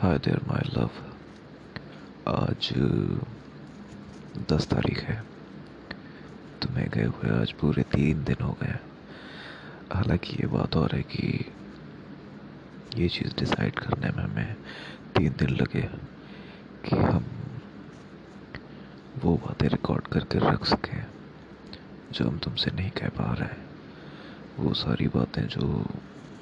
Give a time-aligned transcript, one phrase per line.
[0.00, 0.90] Hi there my love
[2.28, 2.68] आज
[4.52, 5.24] दस तारीख है।
[6.62, 8.78] तुम्हें गए हुए आज पूरे तीन दिन हो गए।
[9.92, 11.44] हालाँकि ये बात और है कि
[12.96, 14.54] ये चीज़ डिसाइड करने में हमें
[15.16, 15.82] तीन दिन लगे
[16.84, 17.24] कि हम
[19.22, 21.04] वो बातें रिकॉर्ड करके रख सकें
[22.12, 23.66] जो हम तुमसे नहीं कह पा रहे हैं।
[24.58, 25.84] वो सारी बातें जो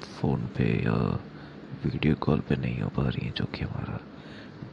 [0.03, 1.28] फ़ोन पे या
[1.85, 3.99] वीडियो कॉल पे नहीं हो पा रही हैं, जो कि हमारा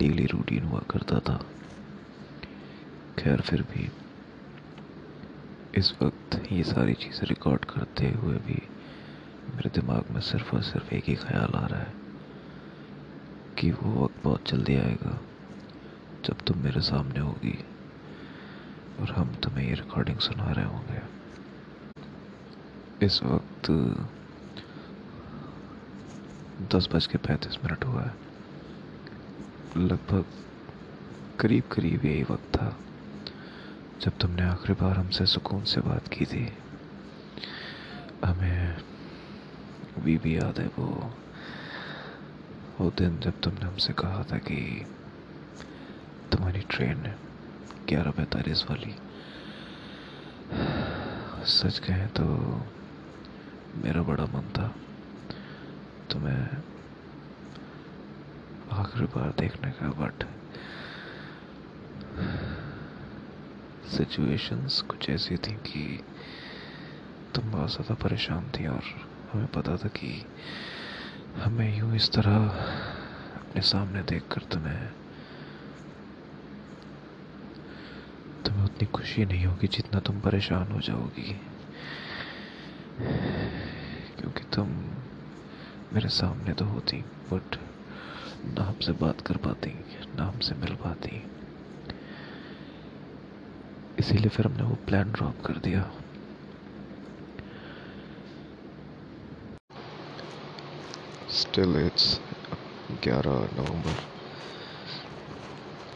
[0.01, 1.37] डेली रूटीन हुआ करता था।
[3.19, 3.88] खैर, फिर भी
[5.74, 8.60] इस वक्त ये सारी चीज़ें रिकॉर्ड करते हुए भी
[9.48, 11.95] मेरे दिमाग में सिर्फ़ और सिर्फ़ एक ही ख्याल आ रहा है
[13.57, 15.18] कि वो वक्त बहुत जल्दी आएगा,
[16.24, 17.59] जब तुम मेरे सामने होगी
[19.01, 21.01] और हम तुम्हें ये रिकॉर्डिंग सुना रहे होंगे।
[23.01, 23.70] इस वक्त
[26.62, 28.15] दस बज के पैंतीस मिनट हुआ है।
[29.77, 30.24] लगभग
[31.40, 32.76] करीब करीब यही वक्त था
[34.01, 36.52] जब तुमने आखिरी बार हमसे सुकून से बात की थी।
[38.24, 38.77] हमें
[39.96, 40.87] अभी भी याद है वो
[42.80, 44.87] वो दिन जब तुमने हमसे कहा था कि
[46.32, 47.02] तुम्हारी ट्रेन
[47.88, 48.95] ग्यारह पैंतालीस वाली।
[51.46, 52.24] सच कहें तो
[53.84, 54.74] मेरा बड़ा मन था।
[56.10, 56.62] तुम्हें
[58.73, 60.24] आखिरी बार देखने का बट
[63.96, 66.00] सिचुएशंस कुछ ऐसी थी कि
[67.34, 68.82] तुम बहुत ज़्यादा परेशान थी और
[69.32, 70.25] हमें पता था कि
[71.37, 72.37] हमें यूँ इस तरह
[73.37, 74.88] अपने सामने देखकर तुम्हें
[78.47, 81.37] तुम्हें उतनी खुशी नहीं होगी जितना तुम परेशान हो जाओगी।
[84.19, 84.69] क्योंकि तुम
[85.97, 86.97] मेरे सामने तो होती
[87.33, 87.56] बट
[88.47, 89.71] ना हमसे बात कर पाती
[90.16, 91.22] ना हमसे मिल पाती।
[93.99, 95.81] इसीलिए फिर हमने वो प्लान ड्रॉप कर दिया।
[101.31, 102.21] स्टिल इट्स
[103.05, 103.97] ग्यारह नवंबर।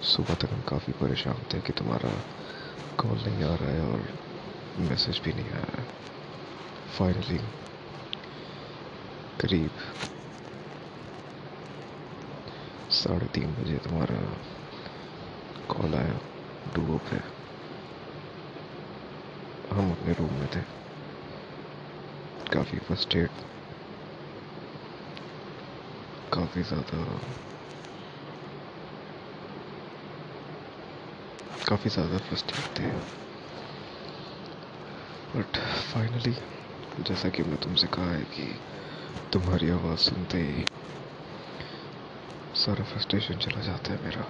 [0.06, 2.10] सुबह तक हम काफ़ी परेशान थे कि तुम्हारा
[3.02, 4.08] कॉल नहीं आ रहा है और
[4.90, 5.86] मैसेज भी नहीं आ रहा है।
[6.98, 7.40] फाइनली
[9.40, 9.70] करीब
[12.92, 14.18] साढ़े तीन बजे तुम्हारा
[15.70, 16.18] कॉल आया
[16.74, 17.20] डुओ पे।
[19.74, 20.60] हम अपने रूम में थे।
[22.52, 23.30] काफ़ी फर्स्टेड
[26.32, 26.98] काफ़ी ज़्यादा
[31.68, 32.90] काफ़ी ज़्यादा फ़र्स्ट फर्स्टेड थे।
[35.34, 35.56] बट
[35.92, 36.32] फाइनली
[37.00, 38.46] जैसा कि मैं तुमसे कहा है कि
[39.32, 40.64] तुम्हारी आवाज़ सुनते ही
[42.54, 44.24] सारा फ्रस्ट्रेशन चला जाता है मेरा।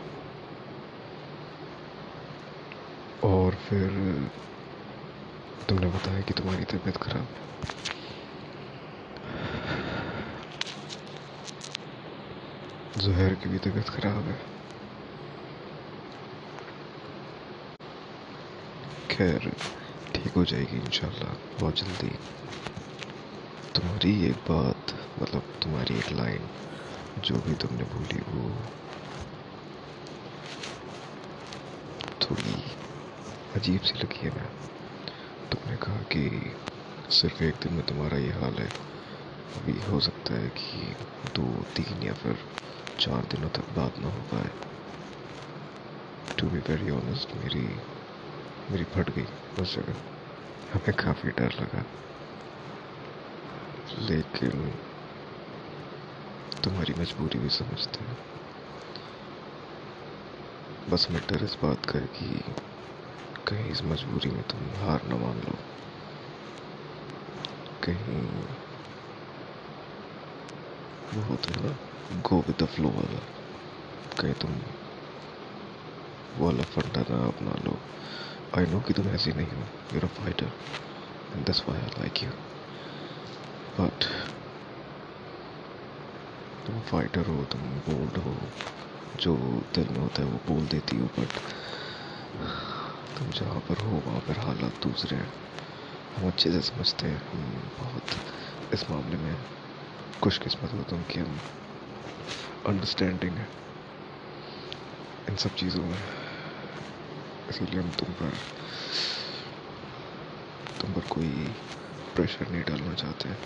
[3.23, 3.91] और फिर
[5.69, 7.49] तुमने बताया कि तुम्हारी तबीयत खराब है।
[12.97, 14.39] जहर की भी तबीयत खराब है।
[19.11, 19.51] खैर,
[20.15, 22.11] ठीक हो जाएगी इंशाल्लाह, बहुत जल्दी।
[23.75, 26.49] तुम्हारी एक बात मतलब तुम्हारी एक लाइन
[27.19, 28.45] जो भी तुमने बोली वो
[32.21, 32.55] थोड़ी
[33.55, 34.49] अजीब सी लगी है मैं
[35.53, 36.55] तुमने कहा कि
[37.11, 38.69] सिर्फ़ एक दिन में तुम्हारा ये हाल है।
[39.57, 40.95] अभी हो सकता है कि
[41.27, 42.39] दो, तीन या फिर
[43.01, 44.51] चार दिनों तक बात ना हो पाए।
[46.39, 47.67] टू बी वेरी ऑनेस्ट मेरी
[48.71, 49.27] मेरी फट गई
[49.59, 49.97] उस जगह।
[50.73, 51.85] हमें काफ़ी डर लगा।
[53.99, 54.79] लेकिन
[56.65, 58.17] तुम्हारी मजबूरी भी समझते हैं।
[60.91, 62.55] बस मैं डर इस बात का कि
[63.49, 65.59] कहीं इस मजबूरी में तुम हार न मान लो।
[67.85, 68.43] कहीं
[71.15, 71.77] वो होता है ना
[72.21, 73.21] गो विद द फ्लो वाला।
[74.21, 74.51] कहीं तुम
[76.37, 77.79] वो वाला फंडा ना अपना लो।
[78.59, 80.53] आई नो कि तुम ऐसी नहीं हो। You're a fighter
[81.35, 82.50] and that's why I like you
[83.81, 84.05] but
[86.67, 88.37] तुम फाइटर हो, तुम बोल्ड हो,
[89.17, 89.37] जो
[89.75, 91.39] दिल में होता है वो बोल देती हो बट
[93.19, 95.33] तुम जहाँ पर हो, वहाँ पर हालात दूसरे हैं।
[96.17, 98.03] हम अच्छे से समझते हैं। हम बहुत,
[98.75, 99.37] इस मामले में
[100.23, 101.41] खुशकिस्मत हो तुम कि हम
[102.67, 103.49] अंडरस्टैंडिंग है।
[105.29, 106.03] इन सब चीज़ों में।
[107.51, 108.31] इसीलिए हम तुम पर
[110.81, 111.55] तुम पर कोई
[112.17, 113.39] प्रेशर नहीं डालना चाहते। हैं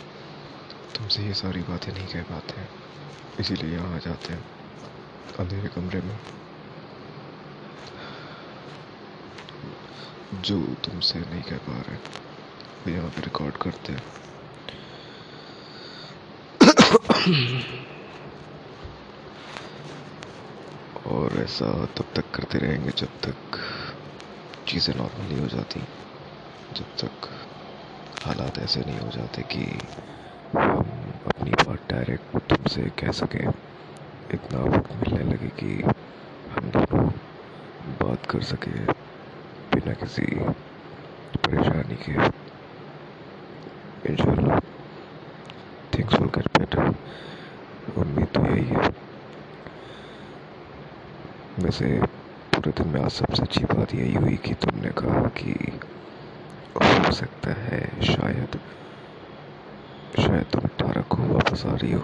[0.96, 2.68] तुमसे ये सारी बातें नहीं कह पाते हैं।
[3.40, 4.44] इसीलिए यहाँ आ जाते हैं,
[5.38, 6.18] अंधेरे कमरे में।
[10.44, 14.02] जो तुमसे नहीं कह पा रहे, वो यहाँ पे रिकॉर्ड करते हैं।
[21.06, 23.58] और ऐसा तब तक करते रहेंगे जब तक
[24.68, 25.80] चीज़ें नॉर्मल नहीं हो जाती,
[26.76, 27.28] जब तक
[28.22, 29.64] हालात ऐसे नहीं हो जाते कि
[31.44, 33.52] अपनी बात डायरेक्ट तुमसे कह सकें।
[34.34, 35.72] इतना वक्त मिलने लगे कि
[36.52, 37.04] हम दोनों
[38.00, 38.70] बात कर सके
[39.74, 40.24] बिना किसी
[41.44, 42.12] परेशानी के।
[44.12, 44.58] इंशाल्लाह
[45.94, 46.82] थिंग्स विल गेट बेटर
[48.02, 48.88] उम्मीद तो यही है।
[51.60, 51.90] वैसे
[52.54, 55.52] पूरे दिन में आज सबसे अच्छी बात यही हुई कि तुमने कहा कि
[56.76, 58.58] हो सकता है शायद
[60.18, 62.02] शायद तुम तारक को वापस आ रही हो।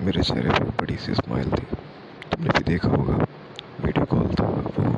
[0.00, 1.66] मेरे चेहरे पर बड़ी सी स्माइल थी।
[2.30, 3.16] तुमने भी देखा होगा,
[3.80, 4.94] वीडियो कॉल था वो।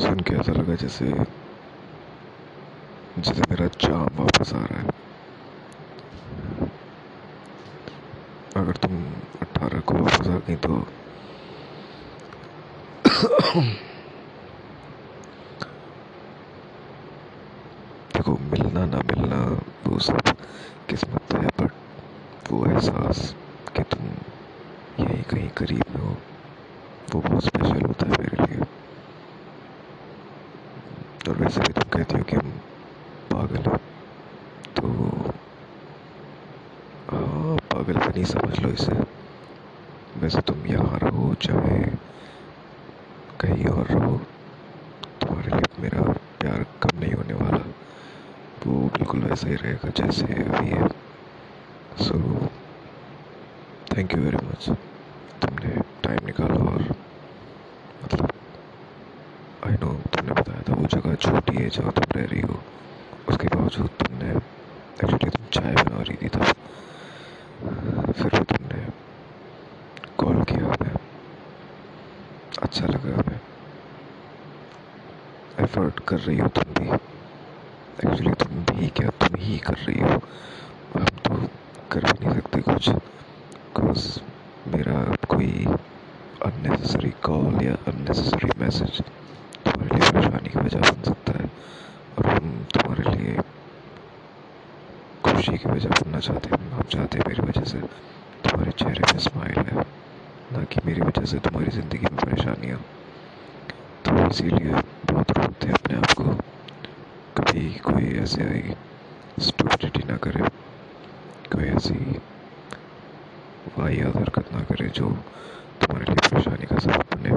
[0.00, 1.06] सुन के ऐसा लगा जैसे
[3.18, 4.86] जैसे मेरा चाम वापस आ रहा है
[8.56, 8.92] अगर तुम
[9.42, 10.78] अट्ठारह को वापस आ गई तो
[18.14, 18.32] देखो
[19.10, 19.40] मिलना
[19.86, 20.34] वो सब
[20.88, 23.34] किस्मत है बट वो एहसास
[23.76, 24.06] कि तुम
[25.00, 26.16] यहीं कहीं करीब हो।
[27.14, 28.64] वो बहुत स्पेशल होता है मेरे लिए
[31.28, 32.50] और वैसे भी तुम कहती हो कि हम
[33.32, 33.78] पागल हैं
[34.76, 34.88] तो
[37.10, 38.94] हाँ पागल से नहीं समझ लो इसे
[40.22, 41.78] वैसे तुम यहाँ रहो चाहे
[43.40, 44.16] कहीं और रहो
[45.20, 47.58] तुम्हारे लिए मेरा प्यार कम नहीं होने वाला
[48.66, 50.88] वो बिल्कुल वैसा ही रहेगा जैसे अभी है।
[51.98, 52.18] So
[53.90, 54.68] thank you very much
[55.42, 55.70] तुमने
[56.04, 56.82] टाइम निकाला और
[58.02, 58.28] मतलब
[59.66, 62.60] आई नो तुमने बताया था वो जगह छोटी है जहाँ तुम रह रही हो।
[63.28, 66.44] उसके बावजूद तुमने एक्चुअली तुम चाय बना रही थी तब।
[68.12, 68.86] फिर भी तुमने
[70.18, 70.96] कॉल किया हमें।
[72.62, 73.40] अच्छा लगा हमें।
[75.60, 78.30] एफर्ट कर रही हो तुम भी। एक्चुअली
[78.82, 80.20] भी क्या तुम ही कर रही हो?
[80.94, 81.34] हम तो
[81.92, 84.06] कर भी नहीं सकते कुछ। बिकॉज़
[84.68, 85.64] मेरा कोई
[86.44, 89.00] अननेसेसरी कॉल या अननेसेसरी मैसेज
[89.64, 91.50] तुम्हारे लिए परेशानी की वजह बन सकता है।
[92.18, 93.36] और हम तुम्हारे लिए
[95.24, 97.78] खुशी की वजह बनना चाहते हैं। हम चाहते हैं मेरी वजह से
[98.44, 99.84] तुम्हारे चेहरे पे स्माइल है
[100.52, 102.80] ना कि मेरी वजह से तुम्हारी ज़िंदगी में परेशानियाँ।
[104.04, 104.82] तो इसीलिए
[105.12, 106.24] बहुत रोकते हैं अपने आप को
[107.36, 107.68] कभी
[108.22, 108.74] ऐसे
[109.40, 110.48] स्टूपिडिटी ना करे।
[111.52, 111.94] कोई ऐसी
[113.78, 115.08] वाहियात हरकत ना करे जो
[115.80, 117.36] तुम्हारे लिए परेशानी का सबब बने।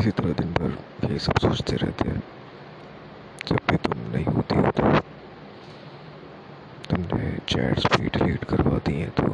[0.00, 2.22] इसी तरह दिन भर यही सब सोचते रहते हैं।
[3.48, 4.92] जब भी तुम नहीं होती हो तो
[6.90, 9.26] तुमने चैट्स भी डिलीट करवा दी हैं तो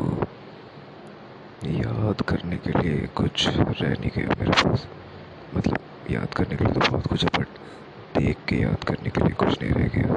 [1.64, 4.86] याद करने के लिए कुछ रह नहीं गया मेरे पास
[5.54, 5.78] मतलब
[6.10, 7.46] याद करने के लिए तो बहुत कुछ है बट
[8.18, 10.16] देख के याद करने के लिए कुछ नहीं रह गया।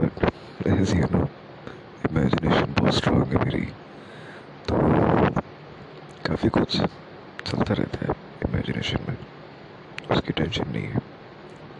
[0.00, 0.30] But
[0.66, 1.28] as you know
[2.10, 3.66] imagination बहुत स्ट्रांग है मेरी।
[4.68, 4.76] तो
[6.26, 6.76] काफ़ी कुछ
[7.46, 8.14] चलता रहता है
[8.48, 9.16] इमेजिनेशन में।
[10.10, 10.98] उसकी टेंशन नहीं है।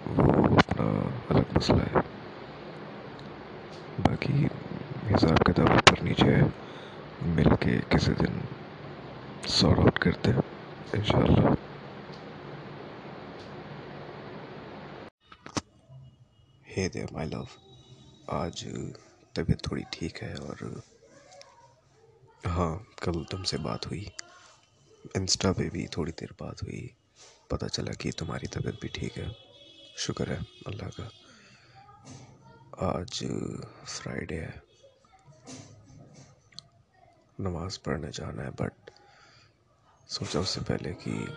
[0.09, 0.87] वो अपना
[1.31, 2.00] अलग मसला है।
[7.23, 8.41] मिल के किसी दिन
[9.49, 10.43] सॉर्ट आउट करते हैं,
[10.97, 11.55] इंशाल्लाह।
[16.67, 17.49] हे देयर माय लव
[18.31, 18.65] आज
[19.35, 20.83] तबीयत थोड़ी ठीक है और
[22.47, 24.07] हाँ कल तुमसे बात हुई।
[25.17, 26.83] इंस्टा पे भी थोड़ी देर बात हुई।
[27.51, 29.31] पता चला कि तुम्हारी तबीयत भी ठीक है।
[29.99, 31.11] शुक्र है, अल्लाह का।
[32.89, 33.23] आज
[33.89, 34.70] फ्राइडे है।
[37.41, 38.73] नमाज़ पढ़ने जाना है बट
[40.09, 41.29] सोचा उससे पहले कि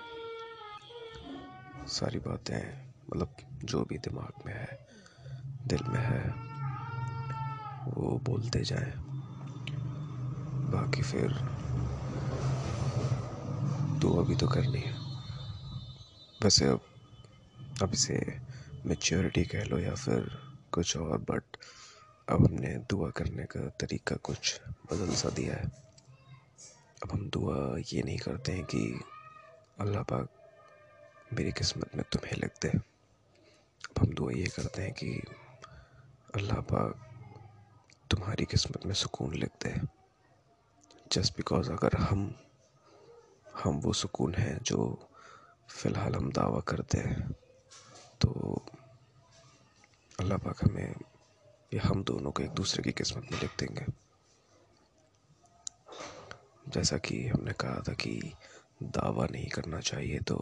[1.87, 2.61] सारी बातें
[3.09, 4.79] मतलब जो भी दिमाग में है,
[5.67, 6.35] दिल में है,
[7.87, 8.93] वो बोलते जाएँ।
[10.71, 11.31] बाकी फिर
[14.01, 14.95] दुआ भी तो करनी है।
[16.43, 16.81] वैसे अब
[17.81, 18.39] अब इसे
[18.85, 20.39] मेच्योरिटी कह लो या फिर
[20.71, 21.43] कुछ और बट
[22.29, 25.92] अब हमने दुआ करने का तरीका कुछ बदल सा दिया है।
[27.03, 28.83] अब हम दुआ ये नहीं करते हैं कि
[29.81, 30.27] अल्लाह पाक
[31.33, 35.09] मेरी किस्मत में तुम्हें लिख दे अब हम दुआ ये करते हैं कि
[36.35, 36.91] अल्लाह पाक
[38.11, 39.73] तुम्हारी किस्मत में सुकून लिख दे
[41.11, 42.21] जस्ट बिकॉज़ अगर हम
[43.63, 44.79] हम वो सुकून हैं जो
[45.69, 47.31] फ़िलहाल हम दावा करते हैं
[48.21, 48.29] तो
[50.19, 50.95] अल्लाह पाक हमें,
[51.73, 53.85] ये हम दोनों को एक दूसरे की किस्मत में लिख देंगे।
[56.69, 58.33] जैसा कि हमने कहा था कि
[58.83, 60.35] दावा नहीं करना चाहिए तो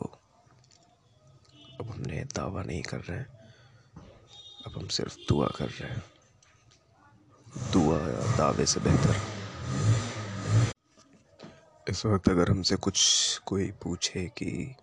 [1.79, 3.27] अब हमने दावा नहीं कर रहे हैं।
[4.65, 6.03] अब हम सिर्फ़ दुआ कर रहे हैं।
[7.71, 7.99] दुआ
[8.37, 9.15] दावे से बेहतर।
[11.89, 13.01] इस वक्त अगर हमसे कुछ,
[13.45, 14.75] कोई पूछे कि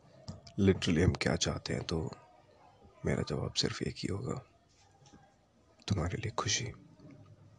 [0.58, 2.10] लिटरली हम क्या चाहते हैं तो
[3.06, 4.42] मेरा जवाब सिर्फ़ एक ही होगा।
[5.88, 6.64] तुम्हारे लिए खुशी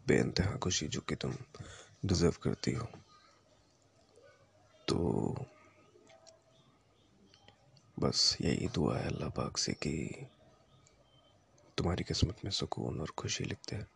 [0.08, 1.34] बेानतहा खुशी जो कि तुम
[2.06, 2.88] डिज़र्व करती हो।
[4.90, 5.36] तो
[8.00, 10.28] बस यही दुआ है अल्लाह पाक से कि
[11.78, 13.88] तुम्हारी किस्मत में सुकून और खुशी लिखते हैं।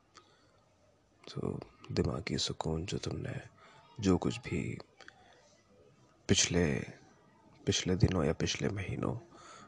[1.29, 1.59] तो
[1.91, 3.41] दिमागी सुकून जो तुमने,
[3.99, 4.77] जो कुछ भी
[6.27, 6.79] पिछले
[7.65, 9.15] पिछले दिनों या पिछले महीनों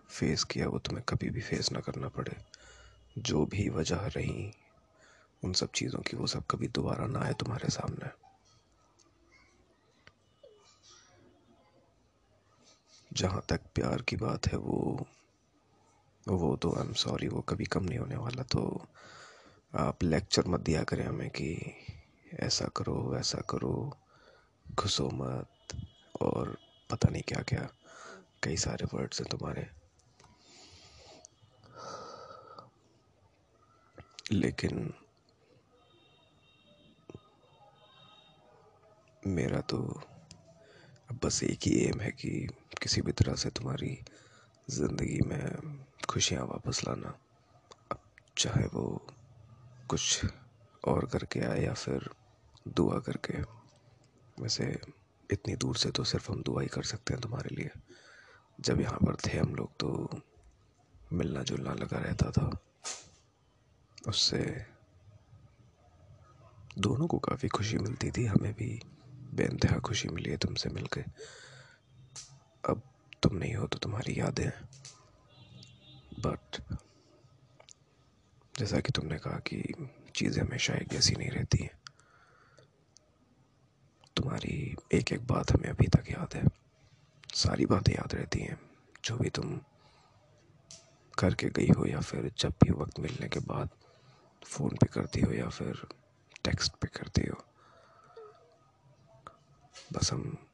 [0.09, 2.37] फेस किया, वो तुम्हें कभी भी फेस ना करना पड़े।
[3.17, 4.53] जो भी वजह रही,
[5.43, 8.24] उन सब चीज़ों की वो सब कभी दोबारा ना आए तुम्हारे सामने।
[13.17, 15.07] जहाँ तक प्यार की बात है, वो
[16.27, 18.87] वो तो आई एम सॉरी वो कभी कम नहीं होने वाला। तो
[19.75, 21.73] आप लेक्चर मत दिया करें हमें कि
[22.33, 23.97] ऐसा करो, वैसा करो,
[24.75, 25.49] घुसो मत,
[26.21, 26.57] और
[26.91, 27.69] पता नहीं क्या क्या,
[28.43, 29.67] कई सारे वर्ड्स हैं तुम्हारे।
[34.31, 34.93] लेकिन
[39.27, 40.01] मेरा तो
[41.23, 42.47] बस एक ही एम है कि
[42.85, 43.97] किसी भी तरह से तुम्हारी
[44.67, 47.13] ज़िंदगी में खुशियाँ वापस लाना।
[47.91, 47.99] अब
[48.37, 48.85] चाहे वो
[49.89, 50.25] कुछ
[50.83, 52.09] और करके आए या फिर
[52.67, 53.41] दुआ करके,
[54.37, 54.65] वैसे
[55.29, 57.71] इतनी दूर से तो सिर्फ़ हम दुआ ही कर सकते हैं तुम्हारे लिए।
[58.59, 60.21] जब यहाँ पर थे हम लोग तो
[61.13, 62.49] मिलना जुलना लगा रहता था।
[64.07, 64.43] उससे
[66.77, 68.79] दोनों को काफ़ी खुशी मिलती थी। हमें भी
[69.33, 71.01] बेानतहा खुशी मिली है तुमसे मिलके।
[72.69, 72.81] अब
[73.23, 74.49] तुम नहीं हो तो तुम्हारी यादें
[76.19, 76.61] बट
[78.59, 79.73] जैसा कि तुमने कहा कि
[80.15, 81.77] चीज़ें हमेशा एक जैसी नहीं रहती हैं।
[84.17, 86.43] तुम्हारी एक एक बात हमें अभी तक याद है।
[87.33, 88.59] सारी बातें याद रहती हैं।
[89.05, 89.59] जो भी तुम
[91.19, 93.69] करके गई हो या फिर जब भी वक्त मिलने के बाद
[94.45, 95.87] फ़ोन पे करती हो या फिर
[96.43, 97.43] टेक्स्ट पे करती हो।
[99.93, 100.44] बस हम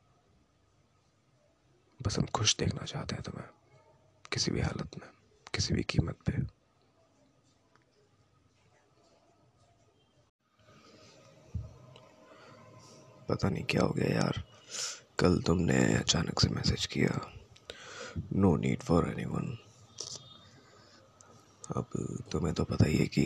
[2.02, 3.50] बस हम खुश देखना चाहते हैं तुम्हें।
[4.32, 5.10] किसी भी हालत में,
[5.54, 6.34] किसी भी कीमत पे।
[13.30, 14.44] पता नहीं क्या हो गया यार।
[15.20, 17.20] कल तुमने अचानक से मैसेज किया
[18.34, 19.58] no need for anyone
[21.76, 21.86] अब
[22.32, 23.26] तुम्हें तो पता ही है कि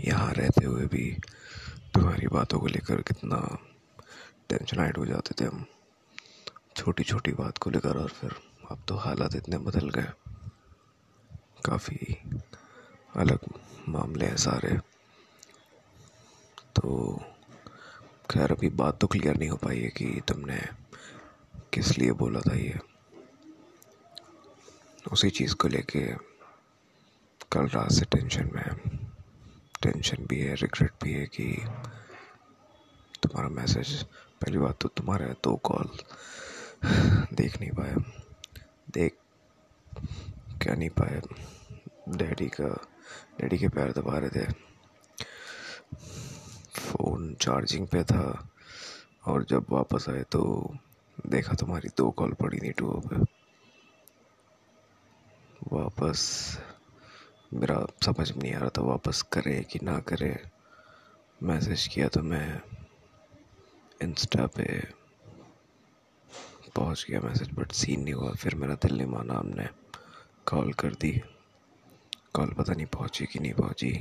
[0.00, 1.06] यहाँ रहते हुए भी
[1.94, 3.38] तुम्हारी बातों को लेकर कितना
[4.48, 5.66] टेंशनाइड हो जाते थे हम।
[6.78, 8.30] छोटी छोटी बात को लेकर और फिर
[8.70, 10.06] अब तो हालात इतने बदल गए।
[11.64, 12.16] काफ़ी
[13.16, 13.38] अलग
[13.88, 14.78] मामले हैं सारे।
[16.76, 17.16] तो
[18.30, 20.60] खैर, अभी बात तो क्लियर नहीं हो पाई है कि तुमने
[21.72, 22.78] किस लिए बोला था ये।
[25.12, 26.14] उसी चीज़ को लेके
[27.52, 28.98] कल रात से टेंशन में
[29.82, 31.64] टेंशन भी है रिग्रेट भी है कि
[33.22, 34.02] तुम्हारा मैसेज
[34.40, 35.90] पहली बात तो तुम्हारा दो कॉल
[36.84, 37.96] देख नहीं पाया।
[38.90, 39.16] देख
[40.62, 41.20] क्या नहीं पाया।
[42.08, 42.68] डैडी का,
[43.40, 44.52] डैडी के पैर दबा रहे थे।
[46.80, 48.48] फ़ोन चार्जिंग पे था
[49.26, 50.74] और जब वापस आए तो
[51.26, 53.16] देखा तुम्हारी दो कॉल पड़ी नहीं टू पे।
[55.72, 56.20] वापस
[57.54, 60.36] मेरा समझ में नहीं आ रहा था वापस करे कि ना करे।
[61.42, 62.60] मैसेज किया तो मैं
[64.02, 64.97] इंस्टा पे
[66.78, 69.68] पहुँच गया मैसेज बट सीन नहीं हुआ। फिर मेरा दिल नहीं माना हमने
[70.46, 71.12] कॉल कर दी।
[72.34, 73.98] कॉल पता नहीं पहुँची कि नहीं पहुँची।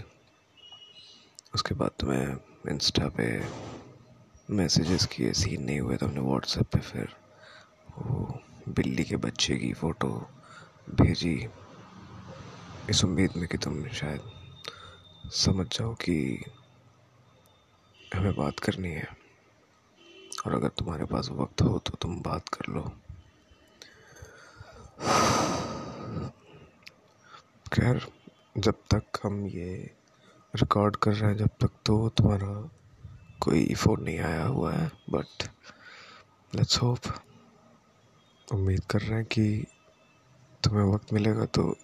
[1.56, 2.26] उसके बाद तो मैं
[2.72, 3.28] इंस्टा पे
[4.50, 7.16] मैसेजेस किए सीन नहीं हुए तो हमने व्हाट्सएप पे फिर
[7.98, 10.10] वो बिल्ली के बच्चे की फ़ोटो
[10.92, 11.36] भेजी।
[12.90, 16.18] इस उम्मीद में कि तुम शायद समझ जाओ कि
[18.16, 19.08] हमें बात करनी है।
[20.48, 22.82] और अगर तुम्हारे पास वक्त हो तो तुम बात कर लो।
[27.74, 28.08] खैर,
[28.58, 29.96] जब तक हम ये
[30.56, 32.70] रिकॉर्ड कर रहे हैं, जब तक तो तुम्हारा
[33.42, 35.44] कोई फ़ोन नहीं आया हुआ है बट
[36.56, 37.00] लेट्स होप
[38.54, 39.66] उम्मीद कर रहे हैं कि
[40.64, 41.78] तुम्हें वक्त मिलेगा तो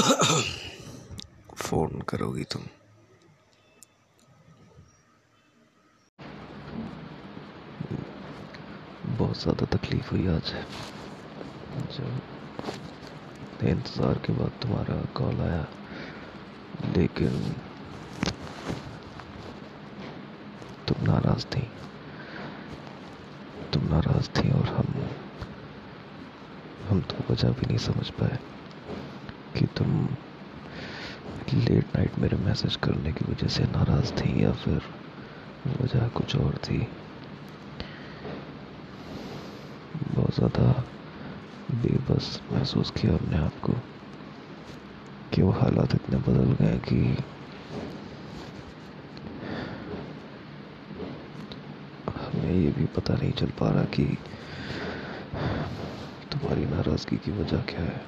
[1.56, 2.62] फ़ोन करोगी तुम।
[9.20, 10.52] बहुत ज़्यादा तकलीफ़ हुई आज।
[11.94, 12.20] जब
[13.62, 15.64] इंतज़ार के बाद तुम्हारा कॉल आया,
[16.96, 17.34] लेकिन
[20.88, 21.66] तुम नाराज़ थी।
[23.72, 24.88] तुम नाराज़ थी और हम
[26.88, 28.38] हम तो वजह भी नहीं समझ पाए
[29.56, 30.08] कि तुम
[31.54, 34.80] लेट नाइट मेरे मैसेज करने की वजह से नाराज़ थी या फिर
[35.66, 36.80] वजह कुछ और थी।
[40.30, 43.72] बहुत ज़्यादा बेबस महसूस किया अपने आप को
[45.32, 47.00] कि वो हालात इतने बदल गए कि
[52.06, 54.04] हमें ये भी पता नहीं चल पा रहा कि
[56.32, 58.00] तुम्हारी नाराज़गी की वजह क्या है।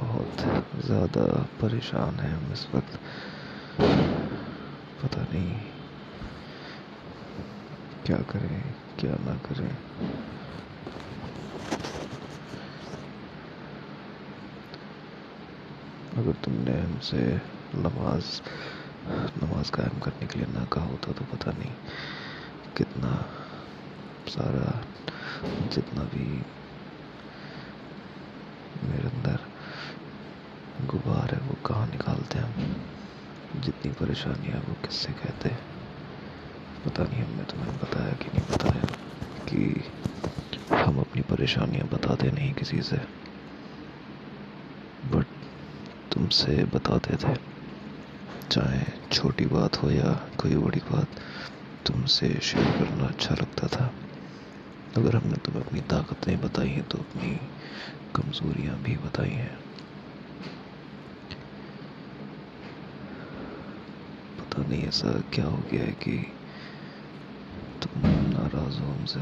[0.00, 0.44] बहुत
[0.86, 1.26] ज़्यादा
[1.60, 2.98] परेशान है हम इस वक्त।
[5.02, 5.79] पता नहीं
[8.10, 8.74] क्या करें?
[8.98, 9.70] क्या ना करें?
[16.18, 17.22] अगर तुमने हमसे
[17.76, 18.30] नमाज़
[19.38, 21.74] नमाज़ कायम करने के लिए ना कहा होता तो पता नहीं
[22.76, 23.14] कितना
[24.26, 24.82] सारा,
[25.72, 26.26] जितना भी
[28.84, 29.48] मेरे अंदर
[30.86, 35.69] गुबार है, वो कहाँ निकालते हम जितनी परेशानी है, वो किससे कहते हैं?
[36.84, 38.84] पता नहीं, हमने तुम्हें बताया कि नहीं बताया
[39.48, 39.92] कि
[40.74, 42.96] हम अपनी परेशानियाँ बताते नहीं किसी से।
[45.04, 45.26] बट
[46.12, 47.34] तुमसे बताते थे।
[48.50, 51.20] चाहे छोटी बात हो या कोई बड़ी बात,
[51.86, 53.94] तुमसे शेयर करना अच्छा लगता था।
[54.96, 57.34] अगर हमने तुम्हें अपनी ताकतें बताई हैं तो अपनी
[58.16, 59.58] कमज़ोरियाँ भी बताई हैं।
[64.38, 66.39] पता नहीं ऐसा क्या हो गया है कि
[68.78, 69.20] हो हमसे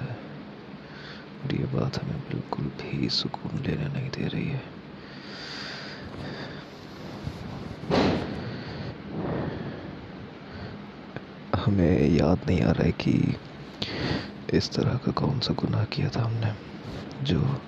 [1.38, 4.62] और ये बात हमें बिल्कुल भी सुकून लेने नहीं दे रही है।
[11.54, 13.36] हमें याद नहीं आ रहा है कि
[14.56, 16.52] इस तरह का कौन सा गुनाह किया था हमने,
[17.22, 17.60] जो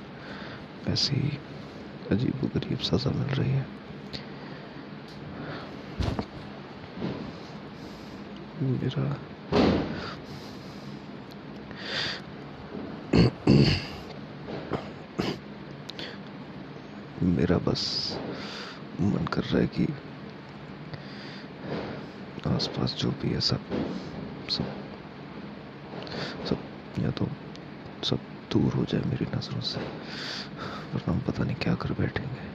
[0.88, 1.38] ऐसी
[2.10, 3.66] अजीब गरीब सज़ा मिल रही है।
[8.62, 9.16] मेरा
[17.22, 17.82] मेरा बस
[19.00, 19.86] मन कर रहा है कि
[22.46, 23.60] आसपास जो भी है सब
[24.50, 24.66] सब
[26.48, 26.58] सब,
[26.98, 27.28] या तो
[28.04, 28.18] सब
[28.52, 29.80] दूर हो जाए मेरी नज़रों से,
[30.94, 32.48] वरना हम पता नहीं क्या कर बैठेंगे।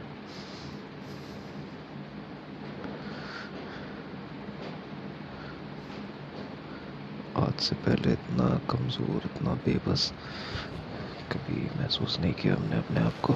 [7.38, 10.12] आज से पहले इतना कमज़ोर, इतना बेबस
[11.32, 13.34] कभी महसूस नहीं किया हमने अपने आप को।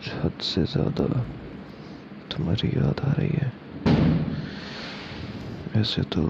[0.00, 1.04] आज हद से ज़्यादा
[2.32, 3.52] तुम्हारी याद आ रही है।
[5.76, 6.22] ऐसे तो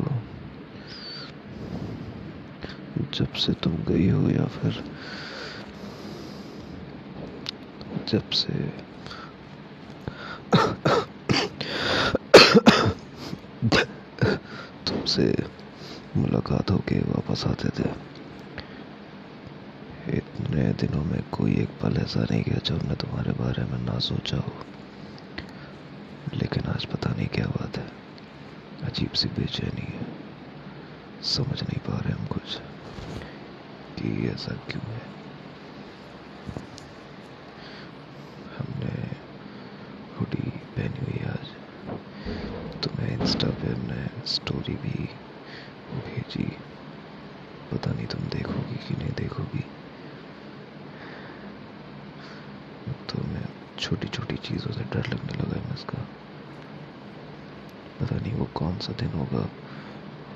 [3.15, 4.83] जब से तुम गई हो या फिर
[8.09, 8.55] जब से
[14.87, 15.33] तुमसे
[16.17, 17.89] मुलाकात होके वापस आते थे।
[20.71, 23.99] इतने दिनों में कोई एक पल ऐसा नहीं गया जो हमने तुम्हारे बारे में ना
[23.99, 24.53] सोचा हो।
[26.35, 27.93] लेकिन आज पता नहीं क्या बात है।
[28.83, 30.07] अजीब सी बेचैनी है।
[31.23, 32.59] समझ नहीं पा रहे हम कुछ।
[33.99, 35.03] कि ऐसा क्यों है?
[38.59, 39.11] हमने
[40.21, 41.47] हुडी पहनी हुई आज।
[42.83, 45.09] तुम्हें इंस्टा पे हमने स्टोरी भी
[45.99, 46.57] भेजी।
[47.73, 49.65] पता नहीं तुम देखोगी कि नहीं देखोगी
[53.09, 53.45] तो मैं
[53.81, 55.99] छोटी छोटी चीज़ों से डर लगने लगा है इसका
[58.01, 59.45] पता नहीं वो कौन सा दिन होगा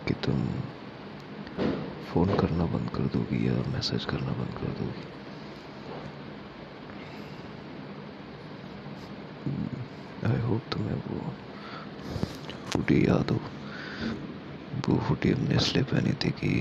[0.06, 0.38] कि तुम
[2.12, 5.04] फ़ोन करना बंद कर दोगी या मैसेज करना बंद कर दोगी।
[10.26, 11.16] आई होप तुम्हें वो
[12.74, 13.40] हुडी याद हो।
[14.88, 16.52] वो हुडी हमने इसलिए पहनी थी कि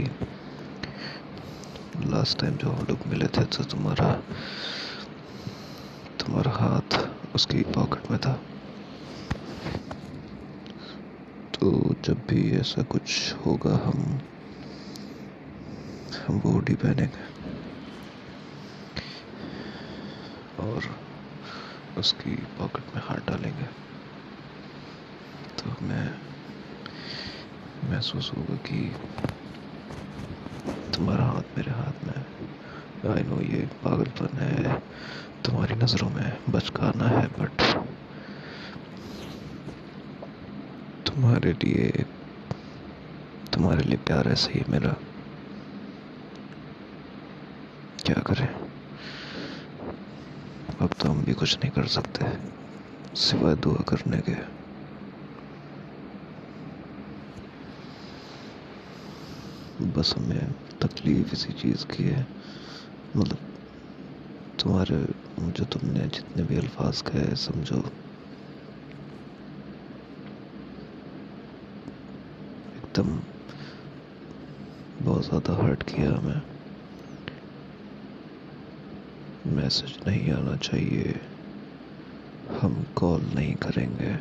[2.10, 4.10] लास्ट टाइम जो हम लोग मिले थे तो तुम्हारा
[6.26, 8.34] तुम्हारा हाथ उसकी पॉकेट में था।
[11.54, 14.20] तो जब भी ऐसा कुछ होगा, हम
[16.28, 17.44] हम वो हुडी पहनेंगे।
[20.64, 20.84] और
[21.98, 23.66] उसकी पॉकेट में हाथ डालेंगे।
[25.58, 26.10] तो हमें
[27.84, 28.96] महसूस होगा कि
[30.94, 32.26] तुम्हारा हाथ मेरे हाथ में
[33.16, 34.82] आई नो ये पागलपन है।
[35.46, 37.62] तुम्हारी नज़रों में बचकाना है बट
[41.06, 42.06] तुम्हारे लिए
[43.54, 44.96] तुम्हारे लिए प्यार ऐसे ही मेरा।
[48.06, 48.48] क्या करें?
[50.82, 52.26] अब तो हम भी कुछ नहीं कर सकते,
[53.16, 54.36] सिवाय दुआ करने के।
[59.82, 62.28] बस हमें तकलीफ़ इसी चीज़ की है
[63.16, 63.53] मतलब
[64.60, 64.98] तुम्हारे
[65.40, 67.84] जो तुमने जितने भी अल्फाज कहे, समझो।
[72.74, 73.22] एकदम
[75.00, 76.42] बहुत ज़्यादा हर्ट किया हमें।
[79.46, 81.20] मैसेज नहीं आना चाहिए।
[82.46, 84.16] हम कॉल नहीं करेंगे।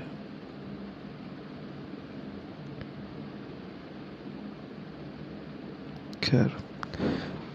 [6.22, 6.56] खैर,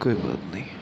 [0.01, 0.76] कोई बात नहीं।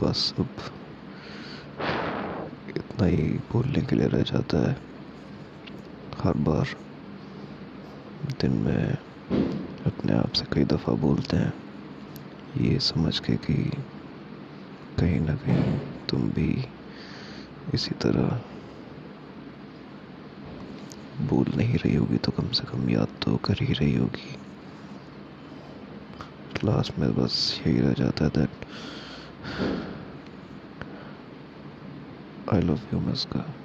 [0.00, 0.48] बस अब
[2.76, 4.76] इतना ही बोलने के लिए रह जाता है।
[6.22, 6.74] हर बार
[8.40, 8.96] दिन में
[9.86, 11.52] अपने आप से कई दफ़ा बोलते हैं,
[12.56, 13.54] ये समझ के कि
[14.98, 16.50] कहीं ना कहीं तुम भी
[17.74, 18.40] इसी तरह
[21.20, 24.36] बोल नहीं रही होगी तो कम से कम याद तो कर ही रही होगी।
[26.64, 28.64] लास्ट में बस यही रह जाता है that
[32.48, 33.56] I love you, Miska.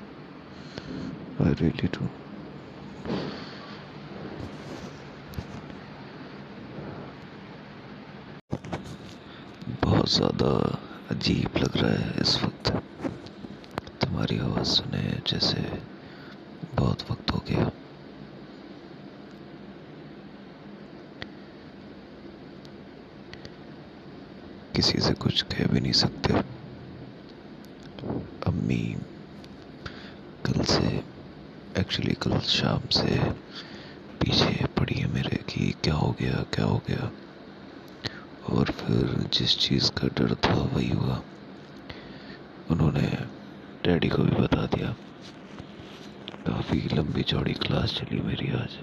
[1.39, 2.11] I really do.
[9.83, 10.49] बहुत ज़्यादा
[11.11, 12.71] अजीब लग रहा है इस वक्त
[14.01, 15.61] तुम्हारी आवाज़ सुने जैसे
[16.75, 17.69] बहुत वक्त हो गया
[24.79, 26.33] किसी से कुछ कह भी नहीं सकते।
[28.47, 28.97] अम्मी,
[30.45, 31.03] कल से
[31.79, 33.31] एक्चुअली कल शाम से
[34.21, 37.11] पीछे पड़ी है मेरे कि क्या हो गया, क्या हो गया?
[38.49, 41.23] और फिर जिस चीज़ का डर था वही हुआ।
[42.71, 43.17] उन्होंने
[43.83, 44.95] डैडी को भी बता दिया।
[46.47, 48.77] काफ़ी लंबी चौड़ी क्लास चली मेरी आज।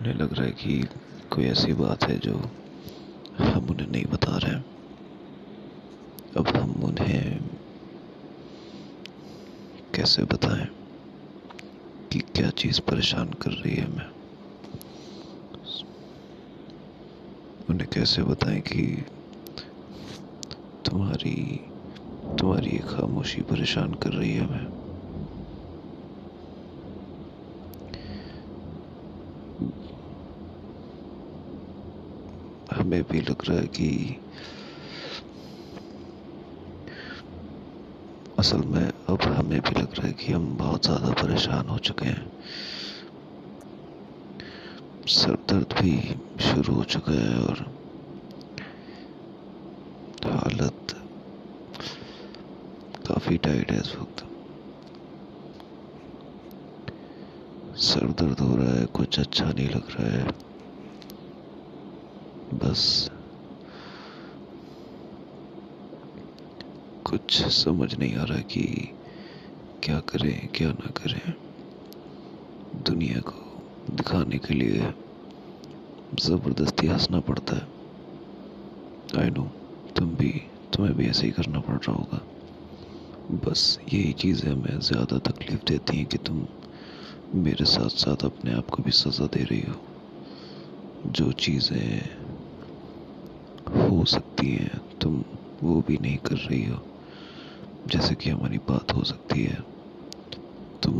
[0.00, 0.88] उन्हें लग रहा है कि
[1.30, 2.50] कोई ऐसी बात है जो
[3.38, 4.54] हम उन्हें नहीं बता रहे
[6.36, 7.40] अब हम उन्हें
[9.94, 10.66] कैसे बताएँ
[12.10, 14.06] कि क्या चीज़ परेशान कर रही है हमें?
[17.68, 18.82] उन्हें कैसे बताएँ कि
[20.84, 21.36] तुम्हारी
[22.38, 24.75] तुम्हारी ये खामोशी परेशान कर रही है हमें?
[32.86, 34.16] हमें भी लग रहा है कि
[38.38, 42.06] असल में अब हमें भी लग रहा है कि हम बहुत ज़्यादा परेशान हो चुके
[42.06, 42.30] हैं।
[45.08, 45.96] सर दर्द भी
[46.44, 47.64] शुरू हो चुका है और
[50.26, 50.94] हालत
[53.06, 54.24] काफ़ी टाइट है इस वक्त।
[57.82, 60.55] सर दर्द हो रहा है, कुछ अच्छा नहीं लग रहा है।
[62.54, 63.08] बस।
[67.06, 68.92] कुछ समझ नहीं आ रहा कि
[69.82, 71.34] क्या करें, क्या ना करें।
[72.82, 74.92] दुनिया को दिखाने के लिए
[76.12, 77.66] ज़बरदस्ती हंसना पड़ता है।
[79.22, 79.52] आई नो
[79.96, 80.30] तुम भी,
[80.72, 82.26] तुम्हें भी ऐसे ही करना पड़ रहा होगा।
[83.30, 86.46] बस यही चीज़ें हमें ज़्यादा तकलीफ़ देती हैं कि तुम
[87.34, 89.82] मेरे साथ साथ अपने आप को भी सज़ा दे रही हो।
[91.06, 92.25] जो चीज़ें
[94.36, 95.22] सकती हैं। तुम
[95.62, 96.78] वो भी नहीं कर रही हो,
[97.88, 99.58] जैसे कि हमारी बात हो सकती है।
[100.82, 100.94] तुम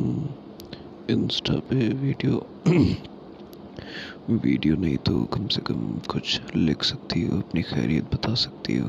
[1.10, 2.46] इंस्टा पे वीडियो
[4.30, 8.88] वीडियो नहीं तो कम से कम कुछ लिख सकती हो, अपनी खैरियत बता सकती हो,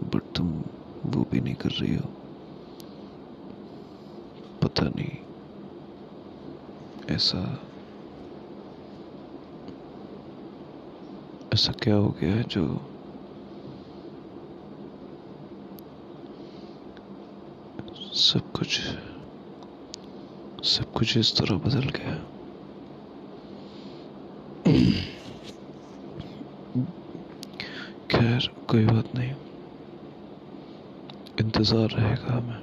[0.00, 0.48] बट तुम
[1.06, 2.08] वो भी नहीं कर रही हो।
[4.62, 5.16] पता नहीं,
[7.10, 7.44] ऐसा
[11.54, 12.93] ऐसा क्या हो गया है जो
[18.14, 18.80] सब कुछ
[20.64, 22.14] सब कुछ इस तरह बदल गया।
[28.10, 29.34] खैर, कोई बात नहीं।
[31.40, 32.60] इंतज़ार रहेगा हमें।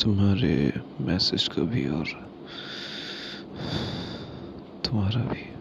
[0.00, 2.06] तुम्हारे मैसेज का भी और
[4.84, 5.53] तुम्हारा भी।